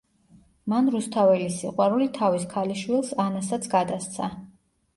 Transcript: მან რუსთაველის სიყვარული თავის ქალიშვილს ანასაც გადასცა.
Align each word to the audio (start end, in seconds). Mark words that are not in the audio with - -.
მან 0.73 0.87
რუსთაველის 0.95 1.59
სიყვარული 1.65 2.09
თავის 2.17 2.49
ქალიშვილს 2.55 3.15
ანასაც 3.27 3.71
გადასცა. 3.77 4.35